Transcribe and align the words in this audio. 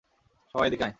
সবাই 0.55 0.67
এদিকে 0.67 0.83
আয়। 0.83 0.89